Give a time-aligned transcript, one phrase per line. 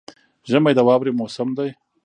[0.49, 1.69] ژمی د واورې موسم دی